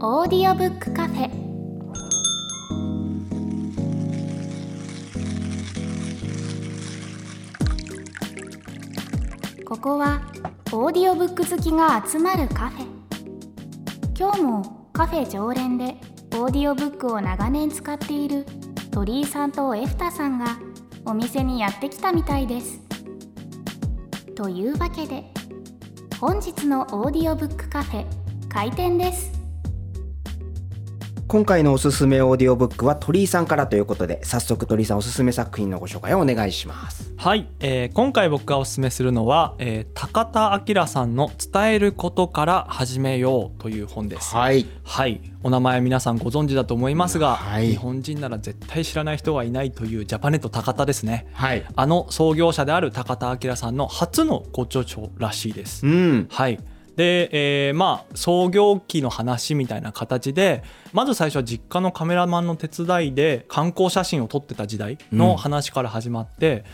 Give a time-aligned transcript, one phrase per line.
[0.00, 1.28] オーディオブックカフェ。
[9.64, 10.22] ここは
[10.70, 12.86] オーディオブック好きが集まるカフェ。
[14.16, 15.96] 今日もカフェ常連で
[16.34, 18.46] オーディオブックを長年使っている
[18.92, 20.60] 鳥居さんとエフタさんが
[21.06, 22.80] お店にやってきたみたいです。
[24.36, 25.24] というわけで
[26.20, 28.06] 本日のオーディオブックカフェ
[28.48, 29.37] 開店です。
[31.28, 37.12] 今回のおすすめオーディオブックは鳥居さんからということで早速鳥居さんおすすめ作品のご紹介をお願いします。
[37.18, 44.34] はい、えー今回僕がおすすめするのは、えー高田明さんの「伝えることから始めよう」という本です。
[44.34, 44.64] はい。
[44.82, 47.72] はい、お名前皆さんご存知だと思いますが、はい。
[47.72, 51.26] 日本人なら絶対知らない人はいないというジャパネット高田ですね。
[51.34, 51.62] はい。
[51.76, 55.86] あの創業者である高田明さんの初のご著書らしいです。
[55.86, 56.26] うん。
[56.30, 56.58] はい
[56.98, 66.64] で、えーまあ創業期の話みたいな形でまず最初は実家のカメラマンの手伝いで観光写真を撮ってた時代の話から始まって、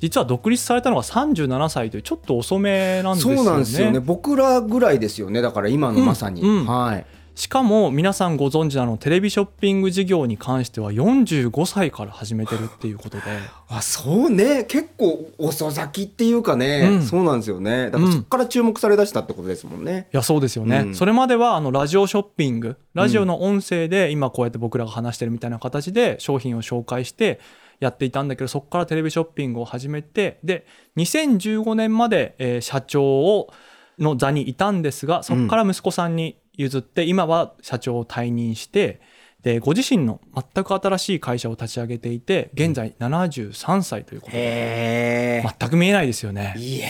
[0.00, 3.36] 実は独立されたのが37歳というちょっと遅めなんですよね。
[3.36, 4.00] そうなんですよね。
[4.00, 5.42] 僕らぐらいですよね。
[5.42, 6.66] だから今のまさに、うんうん。
[6.66, 7.06] はい
[7.38, 13.22] しかも皆さんご存知なのテレビショッピング事業に関しては45歳から始めてるっていうことで。
[13.70, 14.64] あそうね。
[14.64, 17.02] 結構遅咲きっていうかね、うん。
[17.02, 17.92] そうなんですよね。
[17.92, 20.94] だからそこから注目されだしたってことですもんね、いやそうですよね、うん。
[20.96, 27.38] それまではあのラジオショッピングラジオの音声で今こうやって僕らが話してるみたいな形で商品を紹介して
[27.78, 30.66] やっていたんだけどそこからテレビショッピングを始めてで
[30.96, 33.52] 2015年まで、えー社長を
[33.98, 39.00] の座にいたんですがそこから息子さんに譲って、今は社長を退任して
[39.42, 46.54] でご自身の全く新しい会社を立ち上げていて現在73歳ということでへえ、全く見えないですよね。
[46.58, 46.88] いや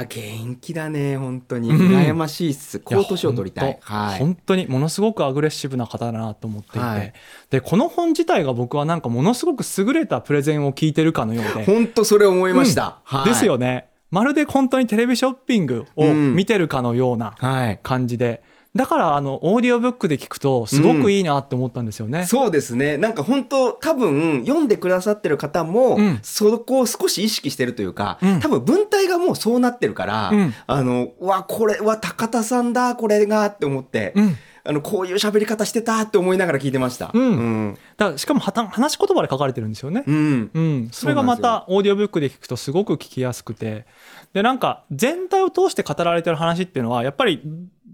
[0.00, 1.68] ー元気だね本当に。
[1.68, 1.76] うん。
[1.76, 2.78] 羨ましいっす。
[2.80, 3.78] こう年を取りたい。
[3.82, 4.18] はい。
[4.18, 7.12] 本当にものすごくアグレッシブな方だなと思っていて、はい。
[7.50, 13.28] でこの本自体が僕はなんかものすごく優れたプレゼンを聞いてるかのようで、本当それ思いました、はい。
[13.28, 13.88] ですよね。
[14.10, 17.80] まるで本当にテレビショッピングを見てるかのようなはい。
[17.82, 18.42] 感じで、
[18.74, 22.24] だからあのオーディオブックで聞くとすごくいいなって思ったんですよね。
[22.24, 22.96] そうですね。
[22.98, 26.18] なんか本当多分読んでくださってる方も、うん。
[26.22, 28.40] そこを少し意識してるというか、うん。
[28.40, 30.54] 多分文体がもうそうなってるから、うん。
[30.68, 34.36] あのうわこれは高田さんだこれがって思って、うん。
[34.62, 37.10] あのこういう喋り方してたって思いながら聞いてました。
[37.12, 37.22] うん。
[37.22, 37.26] う
[37.70, 37.78] ん。
[37.96, 40.04] だしかもはた話し言葉で書かれてるんですよね。
[40.06, 40.50] うん。
[40.54, 43.86] うん、それがまたオーディオブックで聞くとすごく聞きやすくて。
[44.32, 47.42] でなんか全体を通して語られてる話っていうのはやっぱり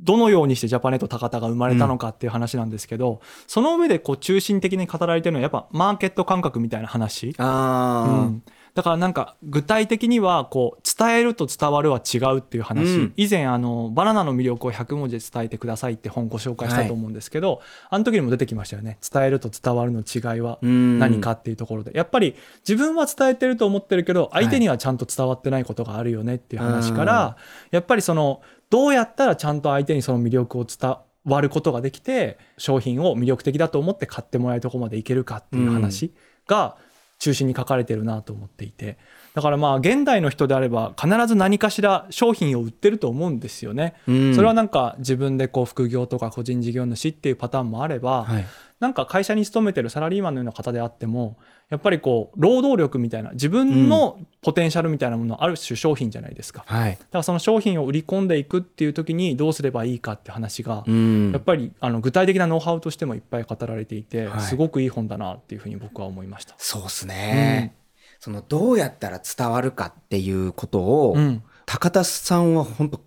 [0.06, 8.10] どのようにしてジャパネット高田が生まれたのかっていう話なんですけど、その上でこう中心的に語られてるのはやっぱマーケット感覚みたいな話、あー。
[8.10, 8.42] うん、
[8.74, 13.12] だからなんか具体的にはこう伝えると伝わるは違うっていう話、うん。
[13.16, 18.98] 以前あのバナナの魅力を100文字で伝えてくださいって本ご紹介したと思うんですけど、あの時にも出てきましたよね。
[19.12, 20.98] 伝えると伝わるの違いはうん。
[21.00, 21.90] 何かっていうところで。
[21.94, 22.36] やっぱり
[22.68, 27.36] 自分は伝えてると思ってるけど相手にはちゃんと伝わってないことがあるよねっていう話から、
[27.70, 28.40] やっぱりその
[28.70, 36.12] どうやったらちゃんと相手にその魅力を伝わることができて商品を魅力的だと思って買ってもらえるところまでいけるかっていう話
[36.46, 36.76] が
[37.18, 38.98] 中心に書かれてるなと思っていて。
[39.34, 43.94] だからまあ現代の人であれば必ず何かしら商品を売ってると思うんですよね。
[44.08, 44.34] うん。
[44.34, 48.46] それはなんか自分でこう副業とか個人事業主っていうパターンもあれば、はい
[48.78, 51.38] なんか会社に勤めてるサラリーマンのような方であっても
[51.70, 56.62] やっぱりこう労働力みたいな自分のポテンシャルみたいなものある種商品じゃないですか。
[56.66, 56.92] はい。
[56.92, 61.32] だからその商品を売り込んでいくっていう時にどうすればいいかって話が、うん。
[61.32, 64.40] やっぱりあの具体的なノウハウとしてもいっぱい語られていて、はい。
[64.42, 66.54] すごくいい本だなっていうふうに僕は思いました。
[66.58, 67.74] そうっすね、
[68.20, 71.42] そのどうやったら伝わるかっていうことを、うん。
[71.68, 73.04] 高田さんは本当考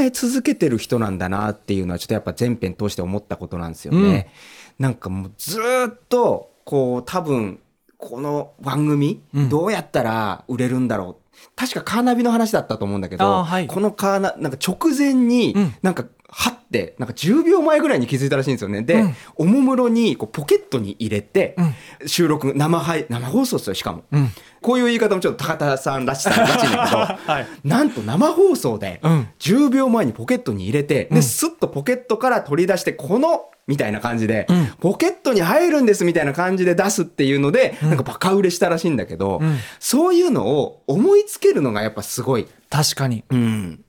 [0.00, 4.30] え続けてる人なんだなっていうのはちょっとやっぱ全編通して思ったことなんですよね。
[4.78, 7.60] なんかもうずーっとこう多分
[7.98, 9.48] この番組うん。
[9.48, 13.66] どうやったら売れるんだろう、確かカーナビの話だったと思うんだけど、はい。
[13.66, 15.74] このカーナなんか直前にうん。
[15.82, 18.82] なんかはってなんか10秒前ぐらいに気づいたらしいんですよね。
[18.82, 19.14] で、うん。
[19.36, 22.08] おもむろにこうポケットに入れて、うん。
[22.08, 24.04] 収録生配生放送ですよしかも。
[24.12, 24.28] うん。
[24.60, 26.98] こういう言い方もちょっと高田さんらしさらしいんだけど、
[27.32, 27.46] はい。
[27.64, 29.28] なんと生放送でうん。
[29.40, 31.22] 10秒前にポケットに入れて、で、うん。
[31.24, 42.48] スッとポケットから取り出して、この、みたいな感じで、うんポケットに入るんですみたいな感じで出すっていうので、うんなんかバカ売れしたらしいんだけど、うんそういうのを思いつけるのがやっぱすごい。
[42.70, 43.24] 確かに。
[43.30, 43.84] うん。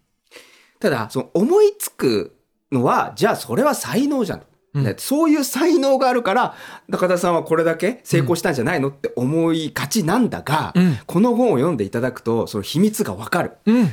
[0.80, 2.36] ただ、その思いつく
[2.72, 4.44] のは、じゃあそれは才能じゃん。
[4.76, 6.56] うそういう才能があるから、
[6.88, 13.52] 中田さんはこれだけ成功したんじゃないのって思いがちなんだが、うんこの本を読んでいただくと、その秘密がわかる。
[13.66, 13.90] うん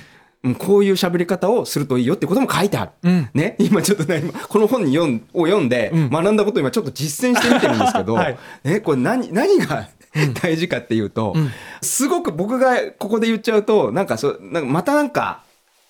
[0.47, 2.91] うんこういう喋り方をするといいよってことも書いてある。
[3.03, 3.31] うん。
[3.35, 6.11] ね、今ちょっとね、今この本に読んを読んでうん。
[6.11, 8.39] 学んだことを今ちょっと実践してみてるんですけど、 はい。
[8.65, 9.89] ね、これ何、何が
[10.41, 11.51] 大事かっていうと、うん。
[11.83, 15.41] すごく僕がここで言っちゃうと、なんかそう、なんかまたなんか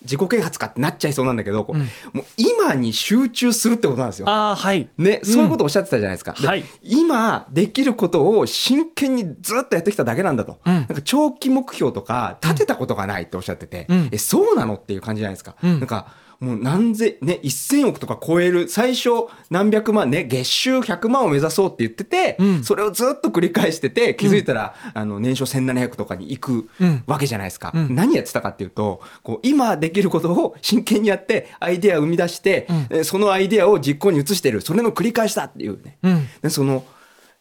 [0.03, 4.29] 自己啓発かってなっちゃいそうなんだけど、こううんもう今に集中するってことなんですよ。
[4.29, 6.35] ああはいね、そういうことをおっしゃってたじゃないですか。
[6.41, 10.59] ではい今できることを真剣にずっとやってきただけなんだと。
[10.65, 15.57] うんなんか長期目標とか立てたことがないっておっしゃってて、うんえ、そうなのっていう感じじゃないですか。
[15.63, 19.11] うんなんか、もう何千、ね、1000億とか超える、最初
[19.51, 22.65] 何百万ね、月収100万を目指そうって言ってて、うん。
[22.65, 27.03] それをずっと繰り返してて、気づいたら、あの、年商1700とかに行くうん。
[27.07, 27.73] わけじゃないですか。
[27.75, 27.95] うん。
[27.95, 32.99] 何やってたかっていうと、こう、今できることを真剣にやって、アイデアを生み出して、うん。
[32.99, 35.99] えそのアイデアを実行に移してる、それの繰り返しだっていうね。
[36.03, 36.29] うん。
[36.43, 36.85] でその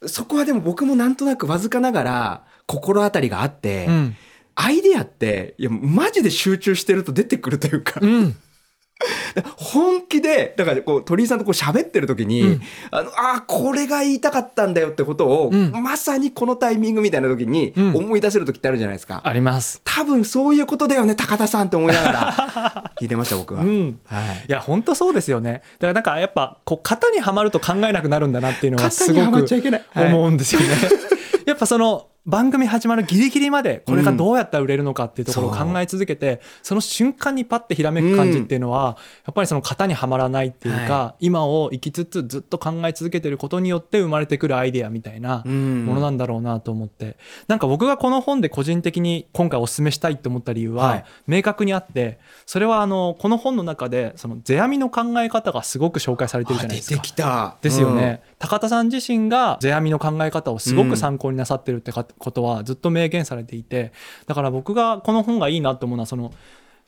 [0.07, 4.15] そこはでも僕もなんとなくわずかながら心当たりがあって、うん。
[4.55, 8.35] アイデアっていやマジで集中してると出てくるというか、うん
[9.57, 12.61] 本気でだからこう鳥居さんとこう喋ってる時に、うん。
[12.91, 15.71] あのあーこれが言いたかったんだよってことを、うん。
[15.71, 17.95] まさにこのタイミングみたいな時にうん。
[17.95, 19.81] 思い出せる時ってあるじゃないですか、あります。
[19.83, 22.91] 多分そういうことだよね高田さんって思いながら。
[22.99, 23.99] 聞いてました僕は、うん。
[24.05, 24.45] はい。
[24.47, 25.61] いや本当そうですよね。
[25.79, 30.67] だからなんかやっぱこう型にはまると考えなくなるんだなっていうのはすごく思うんですよね。
[31.45, 45.85] やっぱその番組始まるギリギリまでこれがどうやったら売れるのかっていうところを考え続けて、その瞬間にパッてひらめく感じっていうのは、やっぱりその型にはまらないっていうか、は今を生きつつずっと考え続けてることによって生まれてくるアイデアみたいなうん。
[45.85, 47.17] ものなんだろうなと思って、
[47.47, 51.05] なんか僕がこの本で個人的に今回お勧めしたいって思った理由は、はい。
[51.27, 56.95] 明確にあってそれはあのこの本の中でその世阿弥の考え方がすごく紹介されてるじゃないですか。
[56.95, 57.07] あ出て。
[57.07, 57.57] きた。
[57.61, 63.91] ですよね、高田さん自身が世阿弥の考え方をすごく参考になさってるってかことはずっと明言されていて
[64.27, 66.31] だから僕がこの本がいいなと思うのはその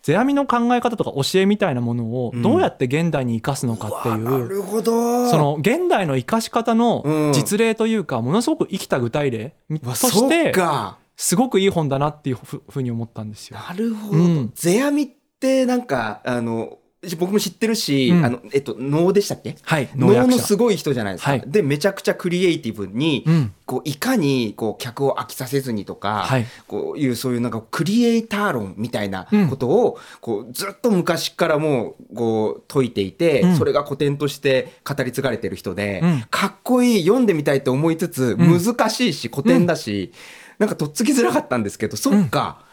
[0.04, 5.28] 世阿弥の考え方とか教えみたいなものをどうやって現代に生かすのかっていう、なるほど。
[5.30, 7.34] その現代の生かし方のうん。
[7.34, 11.00] 実例というかものすごく生きた具体例としてか。
[11.18, 13.58] すごくいい本だなっていうふふうに思ったんですよ。
[13.58, 14.18] なるほど。
[14.20, 14.52] うん。
[14.54, 16.78] 世阿弥ってなんか、あの、
[17.16, 18.26] 僕も知ってるし、うん。
[18.26, 19.56] あの、えっと、能でしたっけ？
[19.62, 21.32] はい、能のすごい人じゃないですか。
[21.32, 21.44] はい。
[21.48, 23.54] で、めちゃくちゃクリエイティブに、うん。
[23.66, 26.46] こう、いかに、こう、客を飽きさせずにとか、はい。
[26.68, 33.56] こういう、そういうなんか、クリエイター論みたいなことを、こう、ずっと昔からもう、こう、解いていて、うん。
[33.58, 36.26] それが古典として語り継がれてる人で、うん。
[36.30, 38.64] かっこいい、読んでみたいと思いつつ、うん。
[38.64, 40.14] 難しいし、古典だし、
[40.60, 42.66] なんかとっつきづらかったんですけど、そっか、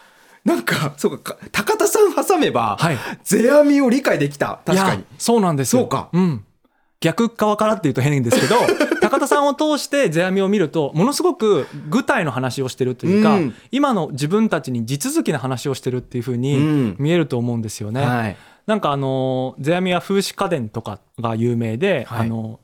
[0.45, 4.61] なんか、そうか、高田さん挟めば、はい世阿弥を理解できた。
[4.65, 5.05] 確かに。
[5.19, 6.45] そうなんですよそうかん、
[7.01, 8.57] 逆側からっていうと変ですけど
[9.01, 18.03] 高田さんを通して世阿弥を見るとものすごく具体の話をしてるというか、うん今の自分たちに地続きな話をしてるっていうふううにん見えると思うんですよね。
[18.05, 18.37] はい。
[18.67, 22.61] なんかあの世阿弥は風刺家電とかが有名で、はいあの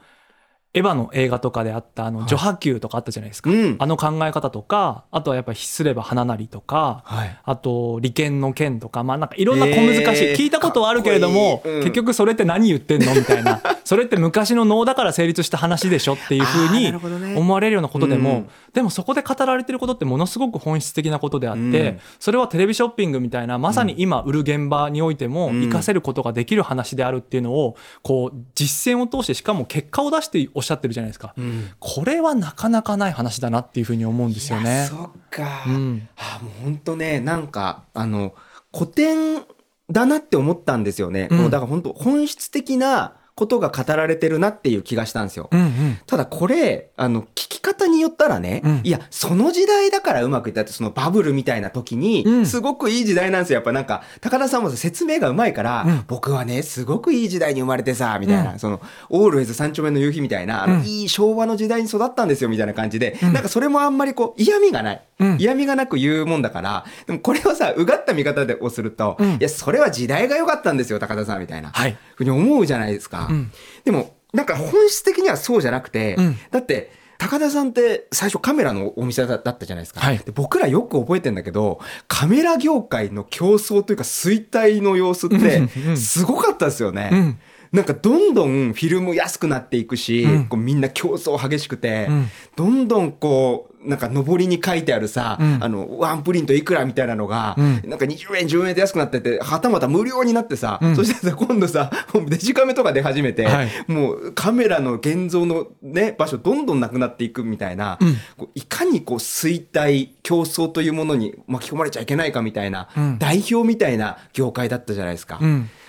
[0.72, 2.28] エヴァの映画とかであったあのはい。
[2.28, 3.76] 序波球とかあったじゃないですか、うん。
[3.78, 7.38] あの考え方とかあとはやっぱりすれば花なりとか、はい。
[7.42, 11.80] あと利権の権とかまあなんかいろんな小難しい、えー聞いたことはあるけれども、うん。
[11.80, 13.60] 結局それって何言ってんのみたいな。
[13.84, 16.94] それって昔の能だから成立した話でしょっていうふうに
[17.36, 18.48] 思われるようなことでも、うん。
[18.72, 22.00] でもそこで語られてることってものすごく本質的なことであって、うん。
[22.20, 25.60] それはテレビショッピングみたいなまさに今売る現場においてもうん。
[25.62, 31.34] 活かせることができる話であるっていうのをこう実践を通してしかも結果を出しておっしゃってるじゃないですか。
[31.36, 31.68] うん。
[31.78, 34.86] これはなかなかない話だなっていうふうに思うんですよね。
[34.88, 35.64] そっか。
[35.66, 38.34] うんあもう本当ね、なんか、あの、
[38.72, 39.42] 古典
[39.90, 41.28] だなって思ったんですよね。
[41.30, 45.48] うんもうだから本当本質的なことが語られてるなっていう気がしたんですよ。
[45.50, 45.98] うんうん。
[46.06, 48.80] ただこれ、あの、聞き方によったらね、うん。
[48.84, 52.46] いや、その時代だからうまくいったって、そのバブルみたいな時に、うん。
[52.46, 53.56] すごくいい時代なんですよ。
[53.56, 56.04] やっぱなんか、高田さんも説明がうまいから、うん。
[56.06, 58.58] 僕はね、すごくいい時代に生まれてさ、みたいな、うん。
[58.58, 60.82] その、オールウェイズ三丁目の夕日みたいな、あの、うん。
[60.82, 63.32] いい昭和の時代に育ったんですよ、みたいな感じで、うん。
[63.32, 65.02] なんかそれもあんまりこう、嫌味がない。
[65.20, 65.36] うん。
[65.38, 69.30] 嫌味がなく言うもんだから、でもこれをさ、うがった見方でをすると、うん。
[69.34, 71.70] いや、それは時代が良かったんですよ、高田さん、みたいな。
[71.70, 71.96] はい。
[72.16, 73.28] ふうに思うじゃないですか。
[73.30, 73.52] うん。
[73.84, 76.36] でも、なんか本質的にはそうじゃなくて、うん。
[76.50, 80.18] だって、高田さんって最初カメラのお店だだったじゃないですか、はい。
[80.18, 87.38] で僕らよく覚えてんだけどカメラ業界の競争というか衰退の様子ってすごかったですよね、うん。
[87.72, 90.46] なんかどんどんフィルム安くなっていくし、うん。
[90.46, 92.30] こうみんな競争激しくて、うん。
[92.56, 101.90] どんどんこう、なんか上りに書いてあるさ、うんあの、ワンプリントいくらみたいなのが、うんなんか20円、10円で安くなってて、はたまた無料になってさ、うんそしてさ、今度さ、
[102.26, 107.98] デジカメとか出始めて、はいもうカメラの現像のね、場所どんどんなくなっていくみたいな、
[108.36, 115.40] こういかにこう衰退、競争というものに巻き込まれちゃいけないかみたいな、代表みたいな業界だったじゃないですか。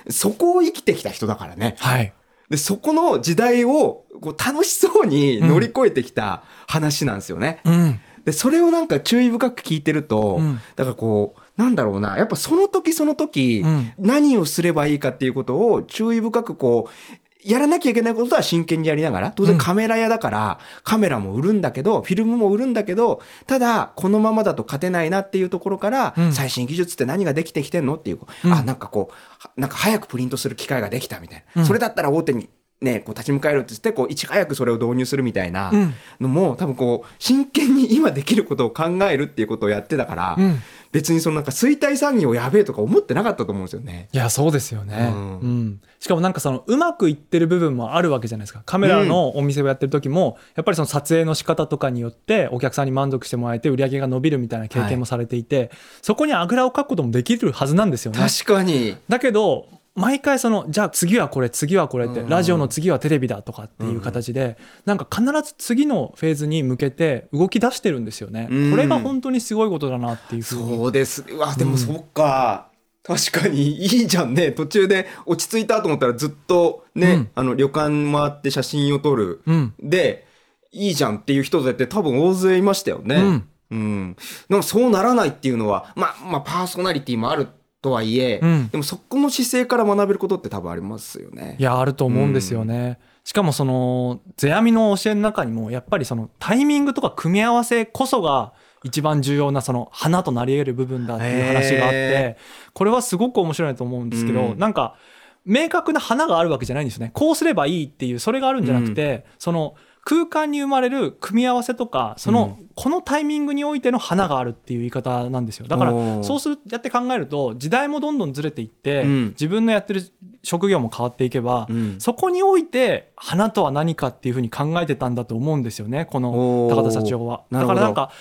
[0.10, 1.76] そこを生きてきた人だからね。
[1.80, 2.14] はい。
[2.52, 7.62] で、そこの時代をこう楽しそうに乗り越えてきた話なんですよね。
[7.64, 8.00] うん。
[8.26, 26.34] で、それをなんか注意深く聞いてると、うんだからこう、なんだろうな、やっぱその時その時、うん何をすればいいかっていうことを注意深くこう、やらなきゃいけないことは真剣にやりながら、当然カメラ屋だから、カメラも売るんだけど、フィルムも売るんだけど、ただ、このままだと勝てないなっていうところから、うん。
[26.34, 28.54] 最新技術って何ができてきてんのっていう、うん。
[28.54, 31.62] あ、なんかこう、はなんか早くプリントする機会ができたみたいな。
[31.62, 31.68] うん。
[31.68, 32.50] それだったら大手に
[32.82, 35.70] ね、こう立ち向かえるって言って、こう、いち早くそれを導入するみたいな。
[35.72, 35.94] うん。
[36.20, 40.60] のも、多分こう、真剣に今できることを考えるっていうことをやってたから、うん。
[40.92, 44.10] 別にそのなんか衰退産業やべえとか思ってなかったと思うんですよね。
[44.12, 45.12] いや、そうですよね。
[45.14, 45.82] ううんん。
[46.00, 48.62] しかもなんかその、うまくいってる部分もあるわけじゃないですか。
[48.66, 55.72] カメラのお店をやってる時も、やっぱりその撮影の仕方とかによって、お客さんに満足してもらえて、売り上げが伸びるみたいな経験もされていて、
[56.02, 58.20] そこにあぐらをかくこともできるはずなんですよね。
[58.20, 58.98] 確かに。
[59.08, 71.26] だけど毎回そのじゃあ次はこれ次はこれってうんラジオの次はテレビだとかっていう形でなんか必ず次のフェーズに向けて動き出してるんですよねうんこれが本当にすごいことだなっていうふうにそうです。
[71.30, 72.70] うわ、でうんもそっか。
[73.04, 74.52] 確かにいいじゃんね。
[74.52, 79.42] 途中で落ち着いたと思ったらずっとね、うんあの旅館回って写真を撮る。
[79.46, 80.28] うんで、
[80.72, 83.16] いいじゃんっていう人だって多分大勢いましたよね。
[83.16, 84.16] うんうん。
[84.50, 87.48] でもそうならないっていうのは、まあ、まあ、パーソナリティもある
[87.82, 88.70] とはいえ、うん。
[88.70, 91.56] でもそこの姿勢から学べることって多分ありますよね。
[91.60, 102.38] いやあると思うんですよね、しかもその世阿弥の教えの中にもやっぱりそのタイミングとか組み合わせこそが一番重要なその花となり得る部分だっていう話があっへて
[102.74, 104.60] これはすごく面白いと思うんですけど、うん。
[104.60, 104.96] なんか
[105.44, 107.12] 明確な花があるわけじゃないんですよね。
[107.14, 109.74] こうすればいいっていうそれがあるんじゃなくて、その
[110.04, 115.68] 空間に生まれる組み合わせとかその、このタイミングにおいての花があるっていう言い方なんですよ。
[115.68, 115.92] だから
[116.24, 119.28] そうするやって考えると時代もどんどんずれていって、うん。
[119.30, 120.02] 自分のやってる
[120.44, 121.96] 職業も変わっていけば、うん。
[122.00, 127.44] そこにおいて花とは何かっていうふうに考えてたんだと思うんですよねこの高田社長は。
[127.52, 128.12] だからなんか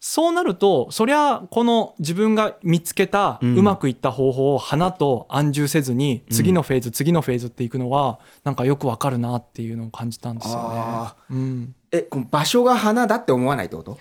[0.00, 10.60] そうなるとそりゃこの自分が見つけたうまくいった方法を花と安住せずに次のフェーズ、次のフェーズっていくのはなんかよくわかるなっていうのを感じたんですよね。
[10.62, 11.16] あ。
[11.30, 13.98] うん、え、この場所が花だって思わないってこと？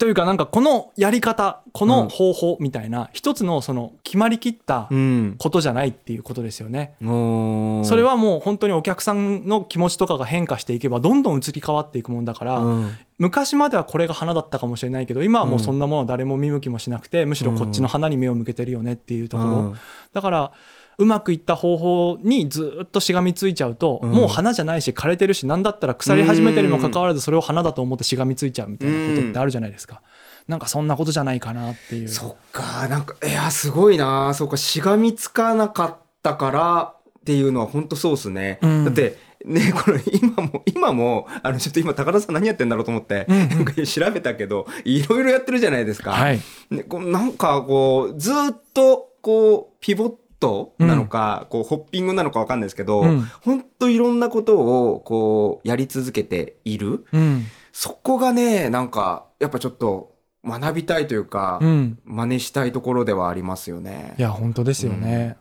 [0.00, 5.34] というかなんかこのやり方この方法みたいな一つのその決まりきったん。
[5.36, 6.94] ことじゃないっていうことですよね。
[7.02, 7.84] おー。
[7.84, 12.96] それはもう本当にお客さんの気持ちとかが変化していけばどんどん移り変わっていくもんだから、うん。
[13.18, 19.74] 昔まではこれが花だったかもしれないけど今はもうそんなものは誰も見向きもしなくてむしろこっちの花に目を向けてるよねっていうところ、うん。
[20.14, 20.52] だから
[21.00, 30.02] うまくいった方法にずっとしがみついちゃうと、うんもう花じゃないし枯れてるし何だったら腐り始めてるにもかかわらずそれを花だと思ってしがみついちゃうみたいなことってあるじゃないですか。
[30.46, 32.08] なんかそんなことじゃないかなっていう。
[32.08, 34.34] そっか、なんか、いや、すごいな。
[34.34, 38.58] そうか、しがみつかなかったからっていうのは本当そうですね。
[38.60, 46.12] うんだって、ね、これ今も、 今も、あの、ちょっと今高田さん何やってんだろうと思って、うんうんなんか調べたけど、いろいろやってるじゃないですか。
[46.12, 46.40] はい。
[46.70, 48.34] ね、こうなんかこう、ずっ
[48.74, 57.06] と、こう、ピボットなのか、こう、ホッピングなのかわかんないですけど、うん本当いろんなことを、こう、やり続けている。
[57.12, 57.46] うん。
[57.72, 61.98] そこがね、なんか、やっぱちょっと、学びたいというか、うん。
[62.04, 64.14] 真似したいところではありますよね。
[64.18, 65.36] いや本当ですよね。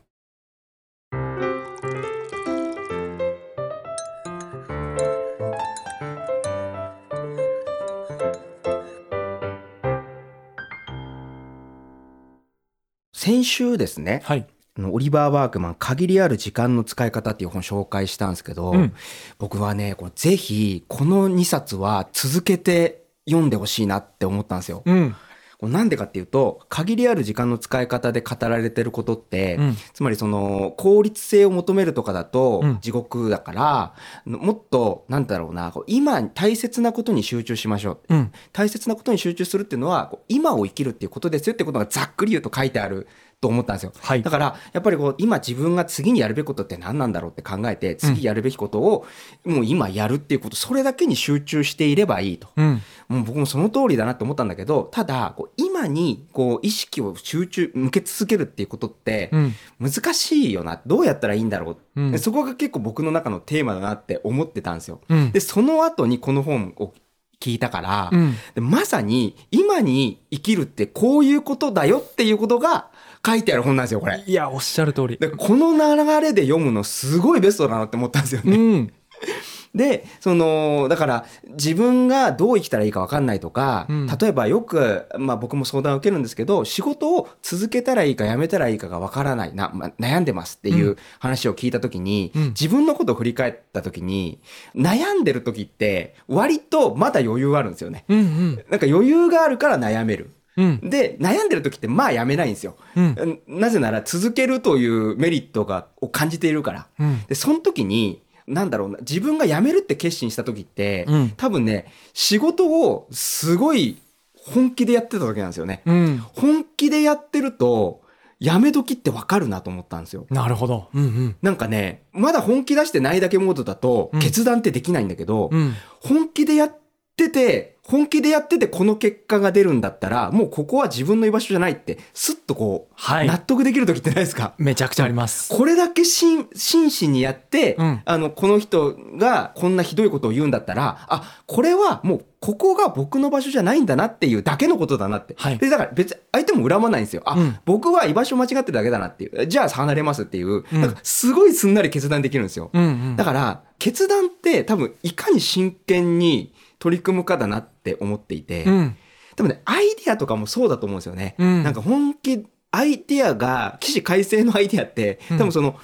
[13.13, 14.47] 先週ですね、はい。
[14.87, 18.93] オリバー・ワークマン、限りある時間の使い方っていう本紹介したんですけど、うん
[19.37, 24.83] 僕はね、これぜひ、この2冊は続けて読んでほしいなって思ったんですよ。
[24.85, 25.15] うん。
[25.59, 33.93] これなんでかっていうと、限りある時間の使い方で語られてることって、うんつまりその効率性を求めるとかだとうん地獄だから、
[34.25, 38.31] もっとなんだろうな今大切なことに集中しましょううん。
[38.53, 43.07] 大切なことに集中するっていうのは今を生きるっていうことですよってことがざっくり言うと書いてある
[43.41, 43.93] と思ったんですよ。
[43.99, 49.05] はいだから、やっぱりこう、今自分が次にやるべきことって何なんだろうって考えて、次やるべきことを、
[49.45, 52.49] もう今やるっていうこと、それだけに集中していればいいと。
[52.57, 60.79] うんもう僕もその通りだなって思ったんだけど、ただ、こう今にこう意識を集中、向け続けるっていうことってうん難しいよな。
[60.85, 62.01] どうやったらいいんだろう。
[62.01, 65.01] うんでそこが結構僕の中のテーマだなって思ってたんですよ。
[65.09, 66.93] うんで、その後にこの本を
[67.39, 72.88] 聞いたから、うんでまさに今に生きるってこういうことだよっていうことが
[73.25, 74.23] 書いてある本なんですよ、これ。
[74.25, 78.57] いやおっしゃる通りでこの流れで読むのすごいベストだなって思ったんですようね。
[78.57, 78.93] ん
[79.75, 94.39] で、その、だから自分がどう生きたらいいか分かんないとか、うん例えばよく、まあ僕も相談を受けるんですけど、仕事を続けたらいいかやめたらいいかが分からないな、まあ、悩んでますっていう話を聞いたときに、うん自分のことを振り返ったときに、
[94.75, 98.05] 悩んでる時って割とまだ余裕あるんですよね。
[98.09, 100.31] うんうんなんか余裕があるから悩める。
[100.59, 100.89] うん。
[100.89, 102.75] で、悩んでる時ってまあやめないんですよ。
[102.95, 103.39] うん。
[103.47, 106.87] なぜなら続けるというメリットがを感じているから。
[106.99, 107.23] うん。
[107.27, 111.29] で、その時に、なんだろうな、自分が辞めるって決心した時って、うん。
[111.37, 114.01] 多分ね、仕事をすごい
[114.35, 115.81] 本気でやってた時なんですよね。
[115.85, 116.23] うん。
[116.33, 118.01] 本気でやってると、
[118.41, 120.25] 辞め時ってわかるなと思ったんですよ。
[120.29, 120.87] なるほど。
[120.93, 121.35] うんうん。
[121.41, 124.19] なんかね、まだ本気出してないだけモードだとうん。
[124.19, 125.73] 決断ってできないんだけど、うん。
[126.01, 126.77] 本気でやっ
[127.19, 134.53] てて、本気でやっててこの結果が出るんだったら、もうここは自分の居場所じゃないって、スッとこう、はい納得できる時ってないですか？
[134.59, 145.33] めちゃくちゃありますこれだけ真真摯にやって、うんあの、この人がこんなひどいことを言うんだったら、あ、これはもう、ここが僕の場所じゃないんだなっていうだけのことだなって。
[145.37, 147.23] はいで、だから別に相手も恨まないんですよ。
[147.25, 149.47] あ、うん僕は居場所間違ってるだけだなっていう。
[149.47, 150.63] じゃあ離れますっていう。
[150.71, 152.69] うんなんかすごいすんなり決断できるんですよ。
[152.71, 158.97] うんうんだから、決断って多分、いかに真剣に取り組むかだなって思っていて、うん。
[159.35, 161.35] 多分ね、アイディアとかもそうだと思うんですよね。
[161.37, 161.63] うん。
[161.63, 165.37] なんか本気、アイディアが、起死回生のアイディアって、うん。
[165.37, 165.77] 多分その、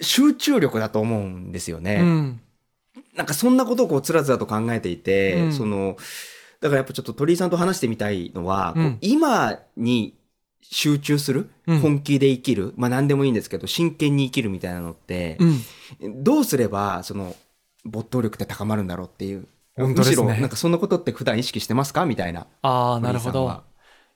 [0.00, 1.98] 集中力だと思うんですよね。
[2.00, 2.40] うん。
[3.14, 5.52] なんかそんなことをこう、つらつらと考えていて、うん。
[5.52, 5.96] その、
[6.60, 8.98] だからやっぱちょっと鳥居さんと話してみたいのは、うん。
[9.00, 10.16] 今に
[10.62, 11.78] 集中する、うん。
[11.80, 15.38] 本気で生きる、まあ何でもいいんですけど、真剣に生きるみたいなのって、
[16.00, 16.24] うん。
[16.24, 17.34] どうすれば、その、
[17.84, 19.46] 没頭力って高まるんだろうっていう。
[19.78, 20.22] 本当ですね。
[20.24, 22.04] むしろ、なんかそんなことって普段意識してますか？
[22.04, 22.46] みたいな。
[22.62, 23.62] ああなるほど。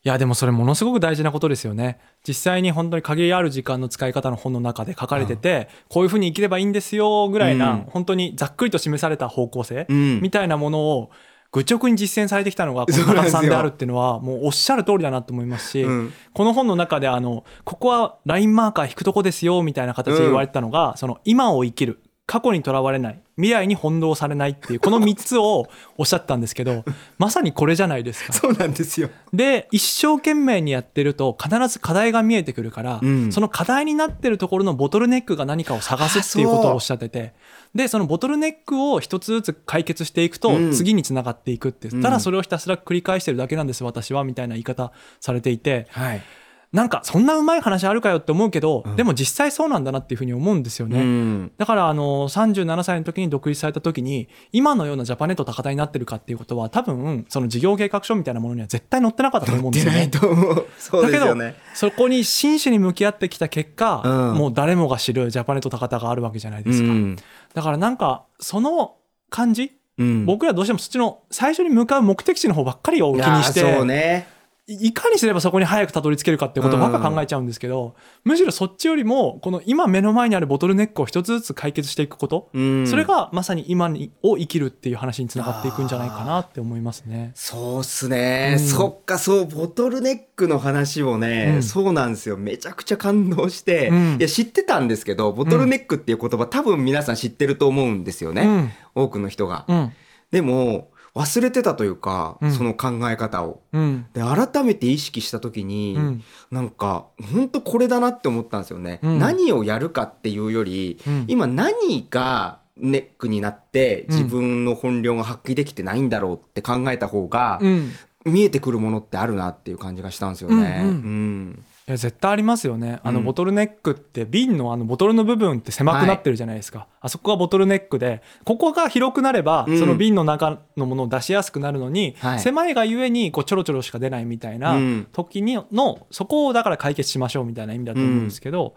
[0.05, 2.01] いやでもそれものすごく大事なことですよね。
[2.27, 7.81] 実際に本当に限りある時間の使い方の本の中で書かれててこういうふうに生きればいいんですよぐらいな、うん。
[7.89, 10.21] 本当にざっくりと示された方向性、うん。
[10.21, 11.11] みたいなものを
[11.53, 16.13] 愚直に実践されてきたのがこのさんであるっていうのはもうおっしゃる通りだなと思いますし、うん。
[16.33, 25.67] この本の中であのここはラインマーカー引くとこですよみたいな形で言われてたのが、その今を生きる過去にとらわれない未来に翻弄されないっていうこの3つを
[25.99, 26.85] おっしゃったんですけど
[27.19, 28.33] まさにこれじゃないですか。
[28.33, 29.11] そうなんですよ。
[29.33, 37.33] で一生懸命にやってると必ず課題が見えてくるから、うんその課題になってるところのボトルネックが何かを探すっていうことをおっしゃってて
[37.75, 46.23] でそのボトルネックを一つずつ解決していくとうん次につながっていくって、うんただそれをひたすら繰り返してるだけなんです私はみたいな言い方されていてはい。
[46.73, 51.01] なんかそんなうまい話あるかよって思うけど、うんでも実際そうなんだなっていうふうに思うんですよね。
[51.01, 51.53] うん。
[51.59, 60.09] だからあの37歳の時に独立された時に今のようなジャパネット高田になってるかっていうことは多分その事業計画書みたいなものには絶対載ってなかったと思うんですよね。
[60.09, 60.67] と思う。
[60.79, 61.57] そうですよね。
[61.75, 66.89] そこに真摯に向き合ってきた結果、うんもう誰もが知るジャパネット高田があるわけじゃないですか。
[66.89, 67.17] うん
[67.55, 68.97] だからなんかその
[69.29, 74.27] 感じ、うん僕らどうしてもそっちの最初に向かう目的地の方ばっかりを気にしてね。
[74.69, 82.87] いいかにすればそこに早くたどり着けるかってことばっか考えちゃうんですけど、むしろそっちよりもこの今目の前にあるボトルネックを一つずつ解決していくこと、うん。
[82.87, 87.33] それがまさに今にを生きるっていう話につながっていくんじゃないかなって思いますね。
[87.35, 88.65] そうっすね、うん。
[88.65, 91.63] そっか、そう、ボトルネックの話をね、うん。
[91.65, 92.37] そうなんですよ。
[92.37, 94.17] めちゃくちゃ感動して、うん。
[94.19, 98.77] いや、知ってたんですけど、ボトルネックっていう言葉、多分皆さん知ってると思うんですよね。
[98.95, 99.65] 多くの人が。
[99.67, 99.93] うん。
[100.31, 102.53] でも、忘れてたというか、うん。
[102.53, 103.63] その考え方を。
[103.73, 104.07] うん。
[104.15, 106.25] で、改めて意識した時に、うん。
[106.51, 108.99] なんか、本当これだなって思ったんですよね。
[109.03, 109.19] うん。
[109.19, 111.25] 何をやるかっていうより、うん。
[111.29, 114.17] 今何がネックになってうん。
[114.17, 117.91] 自分の本領が発揮できてないんだろうって考えた方がうん。
[118.25, 120.83] 見えてくるものってあるなっていう感じがしたんですよね。
[120.85, 123.01] うんいや絶対ありますよね。
[123.03, 123.25] あのうん。
[123.25, 129.79] ボトルネックって瓶のあのボトルの部分って狭くなってるじゃないですか、あそこがボトルネックでここが広くなればうん。
[129.79, 132.41] その瓶の中のものを出しやすくなるのに、はい。
[132.41, 135.09] 狭いがゆえにこうちょろちょろしか出ないみたいなうん。
[135.13, 138.75] 時にのそこをだから解決しましょうみたいな意味だと思うんですけど、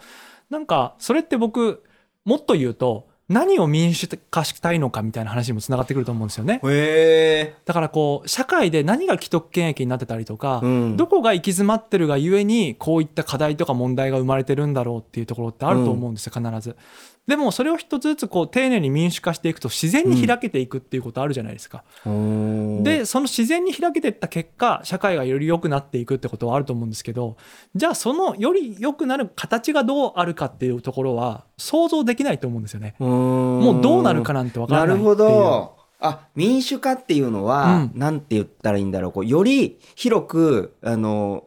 [0.50, 1.84] なんかそれって僕
[2.24, 6.60] もっと言うと何を民主化したいのかみたいな話にもつながってくると思うんですよね。
[7.66, 16.76] だからこう社会で何が既得権益になってたりとか、うんどこが行き詰まってるがゆえにこういった課題とか問題が生まれてるんだろうっていうところってあると思うんですよ必ず。
[17.28, 21.84] でもそれを一つずつこう丁寧に民主化していくと自然に開けていくっていうことあるじゃないですか。
[22.06, 27.38] で、でその自然に開けていった結果社会がより良くなっていくってことはあると思うんですけど
[27.74, 32.96] じゃあそのより良くなる形がどうあるかっていうところは想像できないと思うんですよね。
[33.00, 35.76] ももうどうなるかなんてわからないなるほど。
[36.00, 39.12] あ、民主化っていうのは、うんなんて言ったらいいんだろう。
[39.12, 41.46] こうより広く、あの、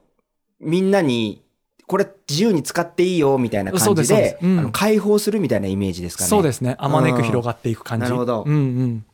[0.60, 1.42] みんなに、
[1.88, 4.72] これ自由に使っていいよみたいな感じでですうん。
[4.72, 6.28] 解放するみたいなイメージですかね。
[6.28, 6.76] そうですね。
[6.78, 8.04] あまねく広がっていく感じ。
[8.04, 8.44] なるほど。
[8.46, 9.04] うんうん。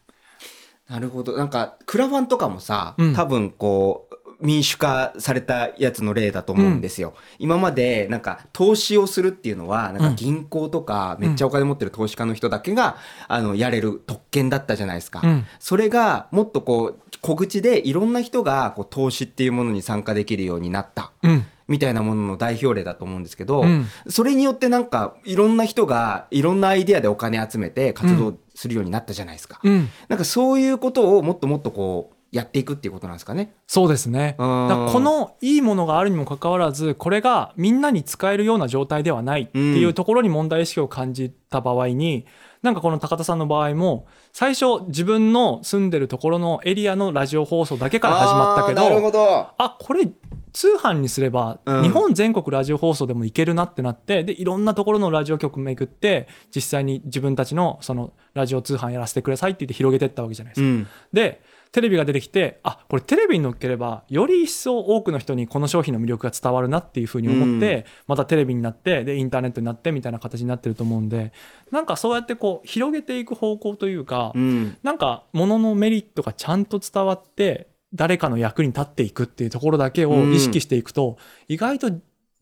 [0.88, 1.36] なるほど。
[1.36, 3.14] なんか、クラファンとかもさ、うん。
[3.14, 4.03] 多分こう、
[4.40, 7.14] 民主化されたやつの例だと思うんですよ。
[7.38, 12.96] 今まで、なんか、投資をするっていうのは、なんか銀行とか、めっちゃお金持ってる投資家の人だけが、
[13.28, 15.20] あの、やれる特権だったじゃないですか。
[15.22, 21.12] うんそれが、もっとこう、小口でいろんな人が、こう、投資っていうものに参加できるようになった。
[21.22, 29.60] うんみたいなものの代表例だと思うんですけど、うんそれによってなんか、いろんな人が、いろんなアイデアでお金集めて活動するようになったじゃないですか。
[29.62, 33.54] うんなんかそういうことをもっともっとこうやっていくっていうことなんですかね。
[33.68, 34.34] そうですね。
[34.38, 42.26] このいいものがあるにもかかわらずこれがみんなに使えるような状態ではないっていうところに問題意識を感じた場合に、
[42.62, 49.48] なんかこの高田さんの場合も最初自分の住んでるところのエリアのラジオ放送だけから始まったけあーなるほどど。
[49.56, 50.08] あこれ
[50.52, 60.66] 通販にすればうん日本全国ラジオ放送でもいけるなってなってでいろんなところのラジオ局巡って実際に自分たちのそのラジオ通販やらせてくださいって言って広げていったわけじゃないですか。
[60.66, 60.86] うん。
[61.12, 61.42] で
[61.74, 71.32] テレビが出てきてあこれテレビに乗っければより一層多くの人にこの商品の魅力が伝わるなっていうふうに思って、またテレビになってでインターネットになってみたいな形になってると思うんで
[71.72, 74.76] なんかそうやってこう広げていく方向というか、うん。
[74.84, 81.16] なんか物のメリットがちゃんと伝わって誰かの役に立っていくっていうところだけを意識していくと、
[81.48, 81.90] 意外と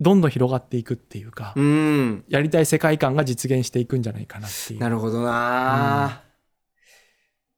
[0.00, 2.24] どんどん広がっていくっていうか、うん。
[2.28, 4.80] やりたい世界観が実現していくんじゃないかなっていう。
[4.80, 6.22] なるほどな、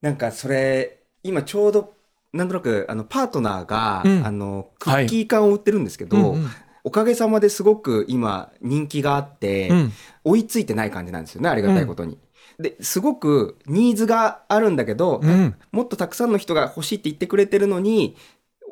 [0.01, 1.95] なんかそれ、今ちょうど、
[2.33, 4.27] なんとなく、あの、パートナーが、うん。
[4.27, 6.51] あの、クッキー缶を売ってるんですけど、うんうん
[6.87, 9.93] おかげさまですごく今人気があって、うん。
[10.23, 12.19] 追いついてない感じなんですよね、ありがたいことに。
[12.59, 15.55] で、すごくニーズがあるんだけど、うん。
[15.73, 18.17] もっとたくさんの人が欲しいって言ってくれてるのに、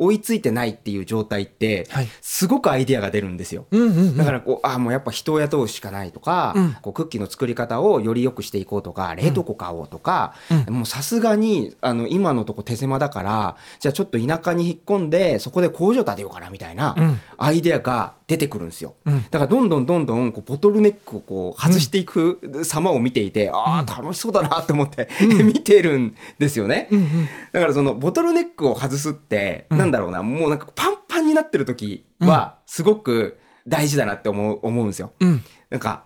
[0.02, 2.08] 追いついてないっていう状態って、はい。
[2.20, 3.66] すごくアイデアが出るんですよ。
[3.70, 4.16] うんうんうん。
[4.16, 6.76] だからこう、ああ、もうやっぱ人を雇うしかないとか、うん。
[6.82, 10.34] こうクッキーの作り方をより良くしていこうとか、冷凍庫買おうとか、
[10.68, 10.74] うん。
[10.74, 17.20] もうさすがに、あの、今のとこ手狭だから、じゃあちょっと田舎に引っ込んで、そこで工場建てようかなみたいなうん。
[17.38, 18.94] アイデアが出てくるんですよ。
[19.04, 25.08] うんだからどんどんどんどんこうボトルネックをこう外していく様を見ていて、ああ、楽しそうだなって思って、
[25.44, 26.88] 見てるんですよね。
[26.90, 35.12] うんうんだからそのボトルネックを外すって、うんなんだろうな、もうなんかパンパンになってる時は、すごく大事だなって思う、思うんですよ。
[35.20, 36.04] うんなんか、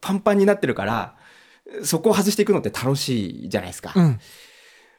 [0.00, 1.16] パンパンになってるから、
[1.82, 3.92] そこを外していくのって楽しいじゃないですか。
[3.94, 4.18] うん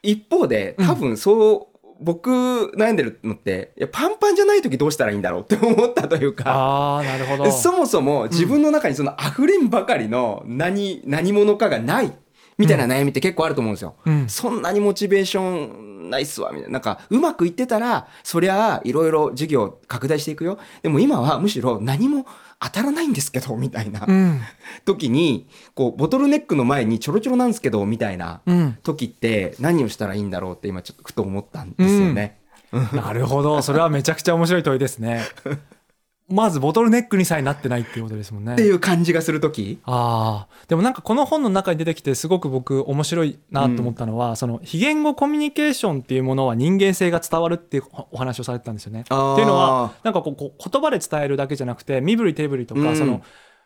[0.02, 1.69] 一方で、多分そう、
[2.02, 2.30] 僕
[2.78, 5.42] 悩んでるのって、いや、パンパンじゃない時どうしたらいいんだろう？
[5.44, 7.52] って思ったというか、ああなるほど。
[7.52, 12.12] そもそも自分の中にその溢れんばかりの何、何者かがない、
[12.60, 13.96] みたいな悩みって結構あると思うんですよ。
[14.06, 16.74] うんそんなにモチベーションないっすわ、みたいな。
[16.74, 20.58] なんか、うまくいってたら、そりゃあ、いろいろ事業拡大していくよ。
[20.82, 22.26] でも今はむしろ何も
[22.60, 24.42] 当たらないんですけど、みたいなうん
[24.86, 32.40] 時に、こう、ボトルネックの前にちょろちょろなんですけど、みたいなうん時って何をしたらいいんだろうって今ちょっとふと思ったんですよね。
[32.94, 35.24] なるほどそれはめちゃくちゃ面白い問いですね。
[36.30, 38.54] まずボトルネックにさえなってないっていうことですもんね。
[38.54, 39.80] っていう感じがする時？
[39.86, 49.02] ああでもなんかこの本の中に出てきてすごく僕面白いなと思ったのは、その非言語コミュニケーションっていうものは人間性が伝わるっていうお話をされてたんですよね。
[49.02, 53.22] っていうのはなんかこうこう言葉で伝えるだけじゃなくて身振り手振りとか、うんその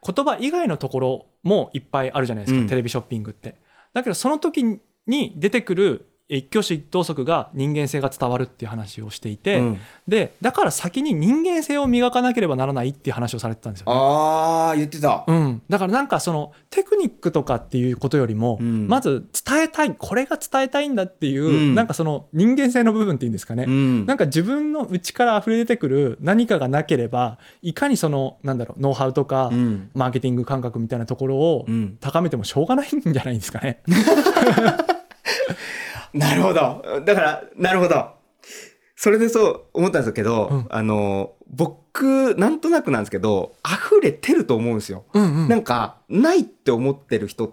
[0.06, 3.56] 言葉以外のところもいっぱいあるじゃないですか、うんテレビショッピングって。
[3.94, 4.64] だけどその時
[5.08, 9.80] に出てくる一挙手一投足が人間性が伝わるっていう話をしていて、うん。
[10.08, 13.94] でだから先に人間性を磨かなければならないっていう話をされてたんですよね。
[13.96, 15.24] ああ、言ってた。
[15.28, 18.88] うん、だからなんかそのテクニックとかっていうことよりも、うん。
[18.88, 21.76] まず伝えたいこれが伝えたいんだっていう、うん。
[21.76, 24.06] なんかその人間性の部分っていうんですかね、うん。
[24.06, 29.90] なんか自分の内から溢れ出てくる何かがなければいかにそのなんだろうノウハウとか、うん。
[29.94, 31.98] マーケティング感覚みたいなところをうん。
[32.00, 33.82] 高めてもしょうがないんじゃないですかね。
[36.14, 37.02] なるほど。
[37.06, 38.12] だから、なるほど。
[38.96, 40.66] それでそう思ったんですけど、うん。
[40.70, 45.06] あの、僕、なんとなくなんですけど、溢れてると思うんですよ。
[45.14, 45.50] うんうん。
[45.50, 47.52] なんか、ないって思ってる人っ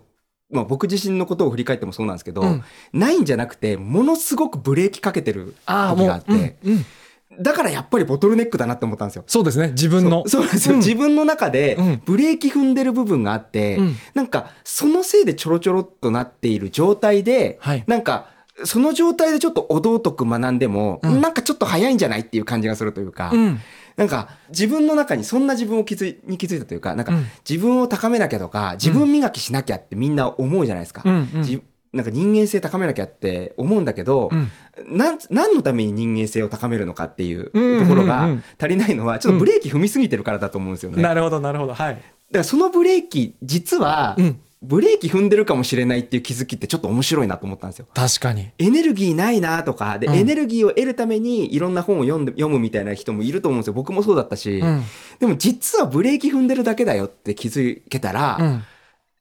[0.51, 2.64] まあ、僕自身のことを振り返ってもそうなんですけど、うん。
[2.92, 7.42] ないんじゃなくてものすごくブレーキかけてる時があって、うんうん。
[7.42, 9.25] だからやっぱりボトルネックだなって思ったんですよ。
[9.27, 10.27] そうですね自分の。
[10.27, 10.81] そうなんですよ、うん。
[10.81, 12.03] 自分の中でうん。
[12.05, 13.96] ブレーキ踏んでる部分があって、うん。
[14.14, 17.85] なんかそのせいでちょろちょろっとなっている状態で、はい。
[17.87, 18.27] なんか
[18.64, 21.20] その状態でちょっとお道徳学んでも、うん。
[21.20, 23.61] なんかちょっと早いんじゃないっていう感じがするというか、うん。
[23.96, 31.03] なんか自分の中にそんな自分を気づいに気づいたというかなんかうん自分を高めなきゃとか自分磨きしなきゃってみんな思うじゃないですか。
[31.05, 31.42] うんうん。
[31.42, 34.96] じなんか人間性高めなきゃって思うんだけど、うん。
[34.96, 37.88] なん何のために人間性を高めるのかっていうとうんうんうん。
[37.88, 40.96] ころが足りないのはちょっとブレーキ踏みすぎてるからだと思うんですよね。
[40.96, 41.75] だかなるほどなるほど。
[41.75, 42.01] はい。
[42.31, 47.87] らそのブレーキ実はうんブレーキ踏んでるかもしれないっていう気づきってちょっと面白いなと思ったんですよ。
[47.94, 48.51] 確かに。
[48.59, 50.14] エネルギーないなとかで、うん。
[50.14, 53.73] エネルギーを得るためにいろんな本を読んで読むみたいな人もいると思うんですよ。
[53.73, 54.83] 僕もそうだったし、うん。
[55.18, 58.62] でも実はブレーキ踏んでるだけだよって気づけたら、うん。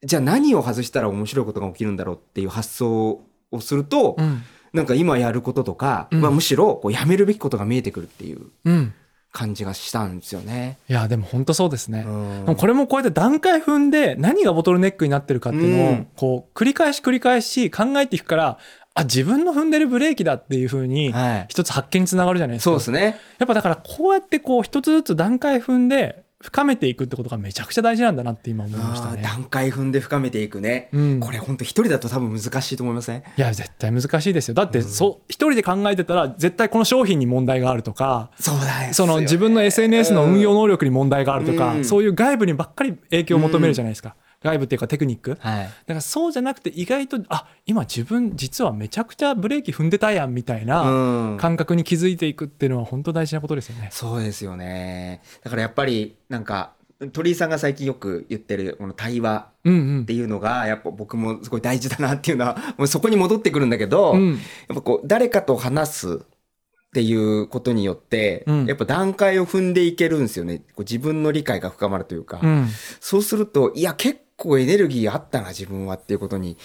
[0.04, 4.42] じゃあ何を外したら面白いことが起きるんだろうっていう発想をすると、うん。
[4.74, 6.20] なんか今やることとか、うん。
[6.20, 8.48] まあ、むしろこうやめるべきことが見えてくるっていう。
[8.66, 8.92] うん
[9.32, 10.78] 感じがしたんですよね。
[10.88, 18.58] いやでも本当そうですね、うんこれもこうやって段階踏んで何がボトルネックになってるかっていうのをうんこう繰り返し繰り返し考えていくから
[18.94, 22.70] あ自分の踏んでるブレーキだっていうふうにはい、一つ発見につながるじゃないですか。
[22.70, 23.18] そうですね。
[23.38, 29.20] やっぱだからこうやってこう一つずつ段階踏んで深めていくってことがめちゃくちゃ大事なんだなって今思いましたね。
[29.22, 30.88] 段階踏んで深めていくね。
[30.92, 31.20] うん。
[31.20, 34.54] これ本当一人だと多分難しいと思いません、いや絶対難しいですよ。
[34.54, 38.94] だってそう一人で考えてたら絶対この商品に問題があるとかそうだよ。
[38.94, 41.84] その自分の SNS の運用能力に問題があるとか、うん。
[41.84, 45.66] そういう外部にばっかり影響を求めるじゃないですか、外部っていうかテクニックだはい。
[45.86, 53.88] からそうじゃなくて意外とあ今自分実はめちゃくちゃブレーキ踏んでたやんみたいなうん感覚に気づいていくっていうのは本当大事なことですよね。
[53.92, 55.20] そうですよね。
[55.44, 56.72] だからやっぱりなんか
[57.12, 64.38] 鳥居さんが最近よく言ってるこの対話うんうんっていうのがやっぱ僕もすごい大事だなっていうのはもうそこに戻ってくるんだけど、うんやっ
[64.74, 70.58] ぱこう誰かと話すっていうことによって、うんやっぱ段階を踏んでいけるんですよね。
[70.58, 72.68] こう自分の理解が深まるというか、うん
[73.00, 76.56] そうするといや結構エネルギーあったな自分はっていうことに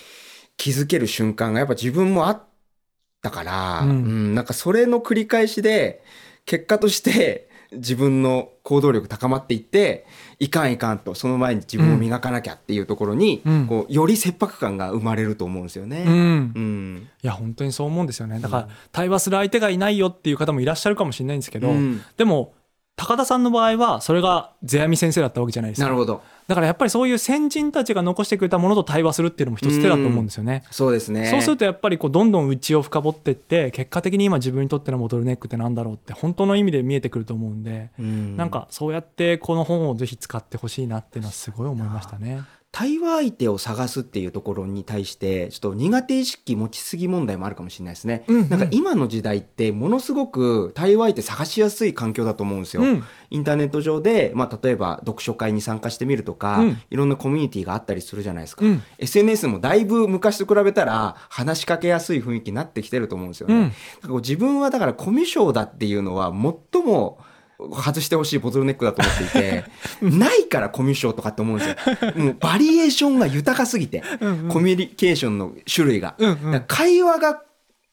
[0.58, 2.44] 気づける瞬間がやっぱ自分もあっ
[3.22, 3.90] たから、うん。
[3.90, 6.04] うんなんかそれの繰り返しで
[6.46, 10.06] 結果として自分の行動力高まっていって
[10.40, 13.68] いかんいかんとその前に自分を磨かなきゃっていうところに、うん。
[13.68, 16.04] こうより切迫感が生まれると思うんですよね。
[16.08, 16.54] うん。
[16.56, 17.10] うん。
[17.22, 18.40] いや本当にそう思うんですよね。
[18.40, 22.02] だから対話する相手がいないよっていう方もいらっしゃるかもしれないんですけど、うん。
[22.18, 22.54] でも
[22.98, 30.64] 高田さんの場合はそれが世阿弥先生だったわけじゃないですかなるほどだからやっぱりそういう先人たちが残してくれたものと対話するっていうのも一つ手だと思うんですよね。
[30.70, 31.26] そうですね。
[31.26, 42.44] そうするとやっぱりこうどんどん内を深掘っていって結果的に今自分にとってのボトルネックってなんだろうって本当の意味で見えてくると思うんで、うんなんかそうやってこの本をぜひ使ってほしいなっていうのはすごい思いましたね。
[42.76, 48.26] 対話相手を探すっていうところに対してちょっと苦手意識持ちすぎ問題もあるかもしれないですね。
[48.28, 52.84] うんうんなんか今の時代ってものすごく対話相手探しやすい環境だと思うんですよ。
[52.84, 58.66] うんインターネット上で、まあ、例えば読書会に参加してみるとか、うんいろんなコミュニティがあったりするじゃないですか。
[58.66, 63.74] うん SNS もだいぶ昔と比べたら話しかけやすい雰囲気になってきてると思うんですよね。
[64.04, 66.34] うん自分はだからコミュ障だっていうのは
[66.74, 67.20] 最も
[67.60, 69.64] 外してほしいボトルネックだと思っていて
[70.02, 71.76] ないからコミュ障とかって思うんですよ。
[72.16, 76.16] もうバリエーションが豊かすぎてうんコミュニケーションの種類が。
[76.18, 77.42] うんうん会話が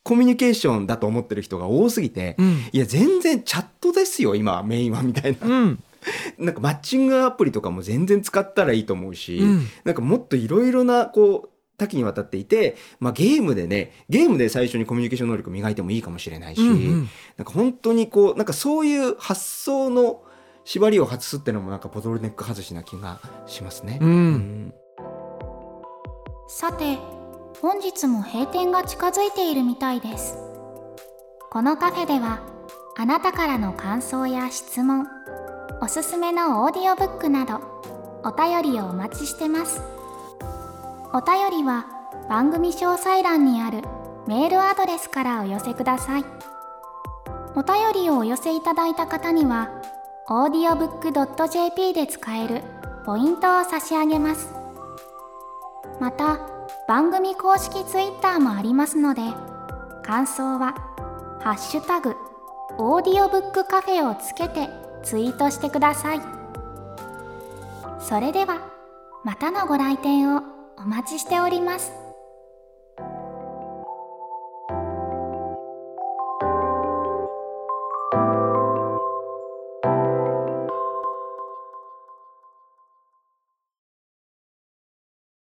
[0.04, 5.46] コミュニケーションだと思ってる人が多すぎて、うんいや全然チャットですよ今メインはみたいな。
[5.46, 5.82] うん
[6.36, 17.08] なんかマッチングアプリとかも全然使ったらいいと思うし、うんなんかもっといろいろなこう多岐にわたっていて、まあ、ゲームでねゲームで最初にコミュニケーション能力磨いてもいいかもしれないし、うんうん。
[17.36, 20.22] なんか本当にこうなんかそういう発想の
[20.64, 23.98] 縛りを外すっていうのもなんかボトルネック外しな気がしますね。
[24.00, 24.08] うん。
[24.08, 24.74] うん。
[26.48, 26.98] さて
[27.60, 30.36] 本日も閉店が近づいているみたいです。
[31.50, 32.40] このカフェでは
[32.96, 35.06] あなたからの感想や質問
[35.82, 37.60] おすすめのオーディオブックなど
[38.24, 39.82] お便りをお待ちしてます
[41.14, 41.84] お便りは
[42.30, 43.82] 番組詳細欄にある
[44.26, 46.24] メールアドレスからお寄せください。
[47.54, 49.68] お便りをお寄せいただいた方には
[50.30, 52.62] audiobook.jp で使える
[53.04, 54.54] ポイントを差し上げます。
[56.00, 56.40] また
[56.88, 59.20] 番組公式ツイッターもありますので
[60.02, 60.74] 感想は
[61.44, 62.16] 「ハッシュタグ
[62.78, 64.70] オーディオブックカフェ」をつけて
[65.02, 66.22] ツイートしてください。
[68.00, 68.62] それでは
[69.24, 70.51] またのご来店を。
[70.78, 72.01] お待ちしております。